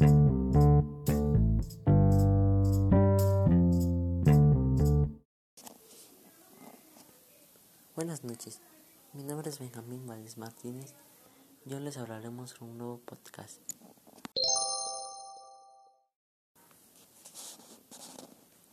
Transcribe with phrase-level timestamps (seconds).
[0.00, 0.14] Buenas
[8.24, 8.62] noches,
[9.12, 10.94] mi nombre es Benjamín Valdés Martínez.
[11.66, 13.60] Yo les hablaremos sobre un nuevo podcast.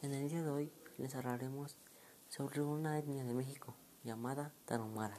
[0.02, 1.76] En el día de hoy les hablaremos
[2.30, 3.76] sobre una etnia de México
[4.06, 5.18] llamada Tarahumara.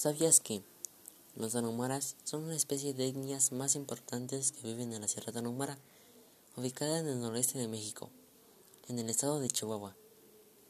[0.00, 0.62] ¿Sabías que
[1.36, 5.76] los tarahumaras son una especie de etnias más importantes que viven en la Sierra Tarahumara,
[6.56, 8.08] ubicada en el noreste de México?
[8.88, 9.94] en el estado de Chihuahua.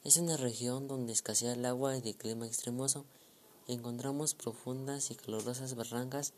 [0.03, 3.05] Es una región donde escasea el agua y de clima extremoso.
[3.69, 6.33] Encontramos profundas y calurosas barrancas,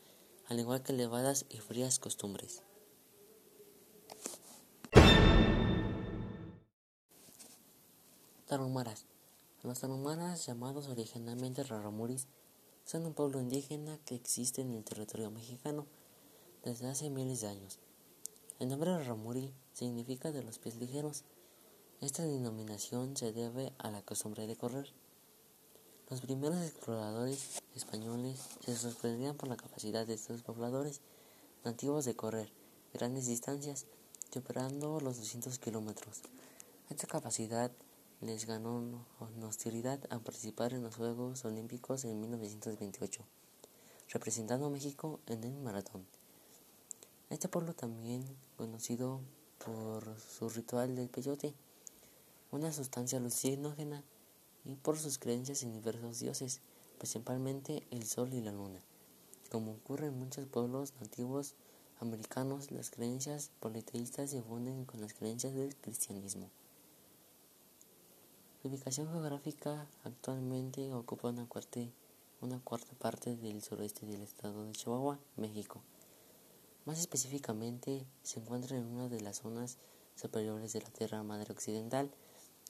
[0.48, 2.60] al igual que elevadas y frías costumbres.
[8.44, 9.06] Tarumaras.
[9.62, 12.26] Los tarumaras, llamados originalmente raramuris,
[12.84, 15.86] son un pueblo indígena que existe en el territorio mexicano
[16.64, 17.78] desde hace miles de años.
[18.58, 21.24] El nombre raramuri significa de los pies ligeros
[22.02, 24.92] esta denominación se debe a la costumbre de correr.
[26.10, 31.00] Los primeros exploradores españoles se sorprendían por la capacidad de estos pobladores
[31.64, 32.52] nativos de correr
[32.92, 33.86] grandes distancias,
[34.32, 36.22] superando los 200 kilómetros.
[36.90, 37.70] Esta capacidad
[38.22, 39.04] les ganó
[39.42, 43.20] hostilidad a participar en los Juegos Olímpicos en 1928,
[44.10, 46.06] representando a México en el maratón.
[47.30, 48.24] Este pueblo también
[48.56, 49.20] conocido
[49.64, 51.52] por su ritual del peyote,
[52.52, 54.04] una sustancia alucinógena
[54.64, 56.60] y por sus creencias en diversos dioses,
[56.98, 58.78] principalmente el sol y la luna.
[59.50, 61.54] Como ocurre en muchos pueblos nativos
[61.98, 66.50] americanos, las creencias politeístas se funden con las creencias del cristianismo.
[68.62, 71.80] Su ubicación geográfica actualmente ocupa una cuarta,
[72.40, 75.82] una cuarta parte del sureste del estado de Chihuahua, México.
[76.84, 79.78] Más específicamente, se encuentra en una de las zonas
[80.14, 82.12] superiores de la Tierra Madre Occidental,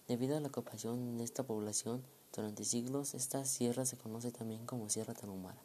[0.08, 2.02] Debido a la ocupación de esta población
[2.34, 5.62] durante siglos, esta sierra se conoce también como Sierra Tarahumara.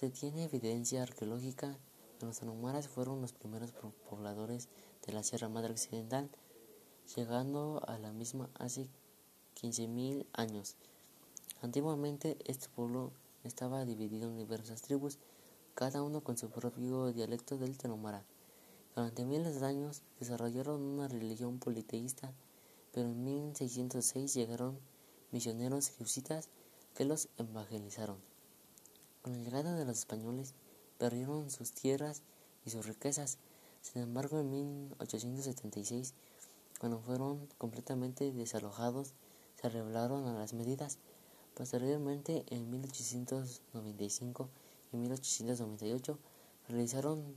[0.00, 1.78] Se tiene evidencia arqueológica
[2.18, 3.72] que los tarahumaras fueron los primeros
[4.10, 4.68] pobladores
[5.06, 6.28] de la Sierra Madre Occidental,
[7.14, 8.88] llegando a la misma hace
[9.60, 10.76] 15.000 años.
[11.60, 13.12] Antiguamente este pueblo
[13.44, 15.18] estaba dividido en diversas tribus,
[15.74, 18.24] cada uno con su propio dialecto del tarahumara.
[18.94, 22.32] Durante miles de años desarrollaron una religión politeísta,
[22.92, 24.78] pero en 1606 llegaron
[25.30, 26.48] misioneros jesuitas
[26.94, 28.18] que los evangelizaron.
[29.22, 30.54] Con la llegada de los españoles
[30.98, 32.22] perdieron sus tierras
[32.66, 33.38] y sus riquezas.
[33.80, 36.14] Sin embargo, en 1876,
[36.82, 39.12] cuando fueron completamente desalojados,
[39.54, 40.98] se rebelaron a las medidas.
[41.54, 44.48] Posteriormente, en 1895
[44.92, 46.18] y 1898,
[46.68, 47.36] realizaron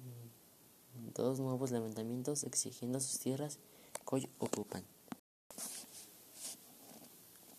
[1.13, 3.59] dos nuevos levantamientos exigiendo sus tierras
[3.93, 4.83] que hoy ocupan.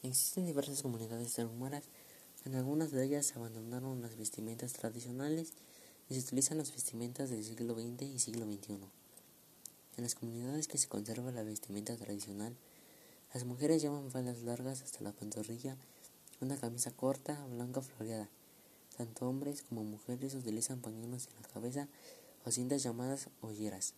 [0.03, 1.85] Existen diversas comunidades tarahumaras,
[2.47, 5.53] en algunas de ellas abandonaron las vestimentas tradicionales
[6.09, 9.06] y se utilizan las vestimentas del siglo XX y siglo XXI.
[9.97, 12.57] En las comunidades que se conserva la vestimenta tradicional,
[13.33, 15.77] las mujeres llevan faldas largas hasta la pantorrilla,
[16.41, 18.29] una camisa corta, blanca floreada.
[18.97, 21.89] Tanto hombres como mujeres utilizan pañuelos en la cabeza
[22.45, 23.95] o cintas llamadas olleras.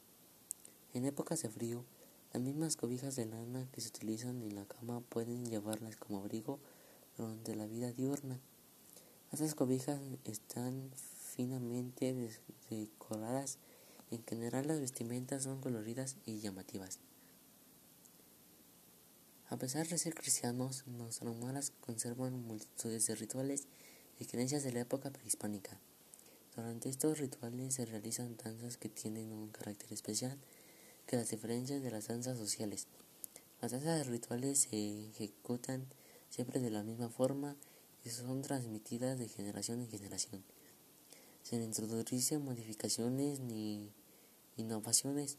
[0.95, 1.85] En épocas de frío,
[2.33, 6.59] las mismas cobijas de lana que se utilizan en la cama pueden llevarlas como abrigo
[7.17, 8.41] durante la vida diurna.
[9.33, 12.15] Estas cobijas están finamente
[12.71, 13.59] decoradas.
[14.11, 16.99] En general las vestimentas son coloridas y llamativas.
[19.51, 23.67] A pesar de ser cristianos, los romanos conservan multitudes de rituales
[24.19, 25.81] y creencias de la época prehispánica.
[26.55, 30.39] Durante estos rituales se realizan danzas que tienen un carácter especial
[31.07, 32.89] que las diferencias de las danzas sociales.
[33.63, 35.87] Las danzas rituales se ejecutan
[36.29, 37.57] siempre de la misma forma
[38.05, 40.45] y son transmitidas de generación en generación.
[41.43, 43.93] Sin introducirse modificaciones ni
[44.59, 45.39] innovaciones,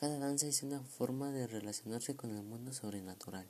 [0.00, 3.48] cada danza es una forma de relacionarse con el mundo sobrenatural.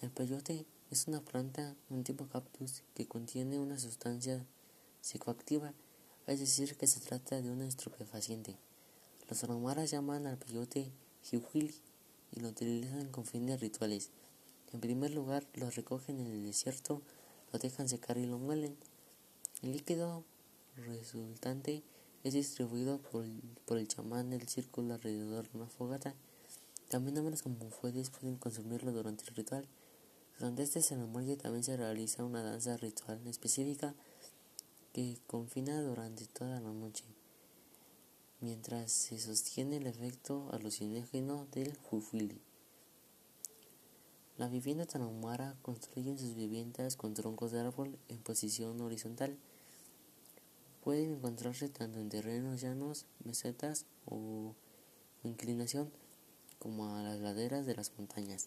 [0.00, 4.46] El peyote es una planta, un tipo cactus, que contiene una sustancia
[5.00, 5.72] psicoactiva,
[6.26, 8.56] es decir, que se trata de un estupefaciente.
[9.28, 10.92] Los aromaras llaman al peyote
[11.22, 11.74] jiwili
[12.32, 14.10] y lo utilizan con fines rituales.
[14.72, 17.02] En primer lugar, lo recogen en el desierto,
[17.52, 18.76] lo dejan secar y lo muelen.
[19.62, 20.24] El líquido
[20.76, 21.82] resultante
[22.26, 23.24] es distribuido por,
[23.78, 26.12] el chamán del círculo alrededor de una fogata.
[26.88, 29.68] También hombres como mujeres pueden consumirlo durante el ritual.
[30.36, 33.94] Durante este ceremonia también se realiza una danza ritual específica
[34.92, 37.04] que confina durante toda la noche,
[38.40, 42.40] mientras se sostiene el efecto alucinógeno del fufili.
[44.36, 49.38] La vivienda tarahumara construyen sus viviendas con troncos de árbol en posición horizontal.
[50.86, 54.54] Pueden encontrarse tanto en terrenos llanos, mesetas o
[55.24, 55.90] inclinación,
[56.60, 58.46] como a las laderas de las montañas.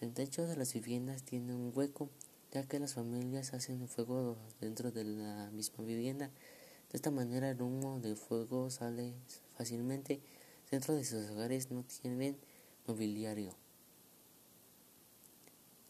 [0.00, 2.10] El techo de las viviendas tiene un hueco,
[2.52, 6.26] ya que las familias hacen fuego dentro de la misma vivienda.
[6.26, 9.12] De esta manera el humo del fuego sale
[9.56, 10.20] fácilmente.
[10.70, 12.38] Dentro de sus hogares no tienen
[12.86, 13.52] mobiliario.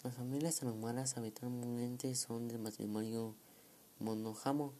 [0.02, 3.34] Las familias tarahumaras habitualmente son de matrimonio
[3.98, 4.72] monógamo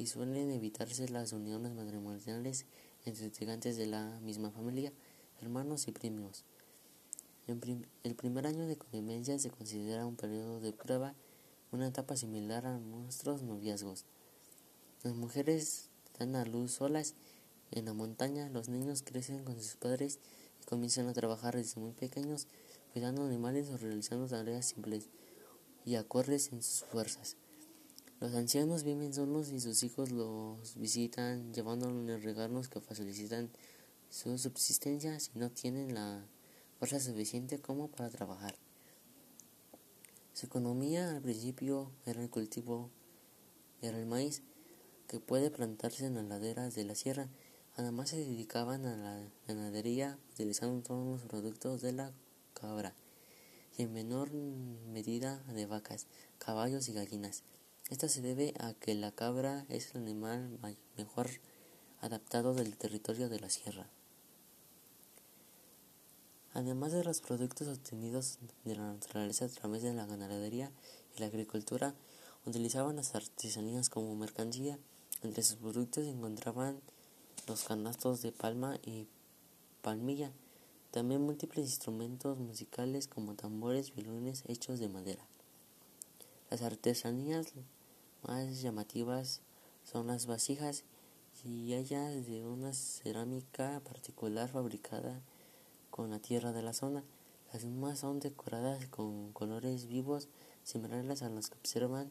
[0.00, 2.64] y suelen evitarse las uniones matrimoniales
[3.04, 4.94] entre integrantes de la misma familia,
[5.42, 6.46] hermanos y primos.
[7.46, 11.14] El primer año de convivencia se considera un periodo de prueba,
[11.70, 14.06] una etapa similar a nuestros noviazgos.
[15.02, 17.14] Las mujeres dan a luz solas
[17.70, 20.18] en la montaña, los niños crecen con sus padres
[20.62, 22.46] y comienzan a trabajar desde muy pequeños,
[22.94, 25.10] cuidando animales o realizando tareas simples
[25.84, 27.36] y acordes en sus fuerzas.
[28.20, 33.48] Los ancianos viven solos y sus hijos los visitan, llevándoles regalos que facilitan
[34.10, 36.26] su subsistencia si no tienen la
[36.78, 38.56] fuerza suficiente como para trabajar.
[40.34, 42.90] Su economía al principio era el cultivo,
[43.80, 44.42] era el maíz,
[45.08, 47.30] que puede plantarse en las laderas de la sierra.
[47.76, 52.12] Además se dedicaban a la ganadería utilizando todos los productos de la
[52.52, 52.94] cabra
[53.78, 56.06] y en menor medida de vacas,
[56.38, 57.44] caballos y gallinas.
[57.90, 60.58] Esto se debe a que la cabra es el animal
[60.96, 61.28] mejor
[62.00, 63.90] adaptado del territorio de la sierra.
[66.54, 70.70] Además de los productos obtenidos de la naturaleza a través de la ganadería
[71.16, 71.94] y la agricultura,
[72.46, 74.78] utilizaban las artesanías como mercancía.
[75.22, 76.80] Entre sus productos se encontraban
[77.48, 79.08] los canastos de palma y
[79.82, 80.30] palmilla,
[80.92, 85.24] también múltiples instrumentos musicales como tambores, violines hechos de madera.
[86.50, 87.52] Las artesanías
[88.26, 89.40] más llamativas
[89.84, 90.84] son las vasijas
[91.44, 95.22] y ellas de una cerámica particular fabricada
[95.90, 97.02] con la tierra de la zona.
[97.52, 100.28] Las mismas son decoradas con colores vivos
[100.62, 102.10] similares a los que observan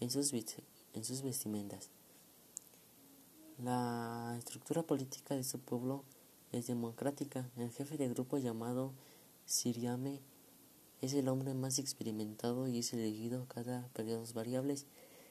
[0.00, 1.90] en sus, en sus vestimentas.
[3.62, 6.04] La estructura política de este pueblo
[6.50, 7.48] es democrática.
[7.56, 8.92] El jefe de grupo llamado
[9.44, 10.20] Siriame
[11.02, 14.86] es el hombre más experimentado y es elegido cada periodos variables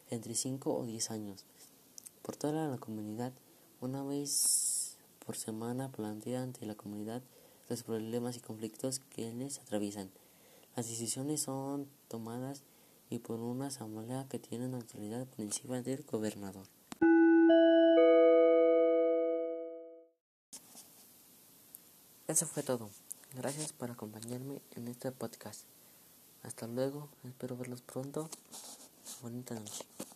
[0.10, 1.46] entre 5 o 10 años.
[2.22, 3.34] Por toda la comunidad,
[3.82, 7.22] una vez por semana plantea ante la comunidad
[7.70, 10.10] los problemas y conflictos que les atraviesan.
[10.76, 12.64] Las decisiones son tomadas
[13.10, 16.66] y por una asamblea que tiene una autoridad por encima del gobernador.
[22.28, 22.90] Eso fue todo.
[23.36, 25.62] Gracias por acompañarme en este podcast.
[26.44, 28.30] Hasta luego, espero verlos pronto.
[29.18, 30.09] Bonita noche.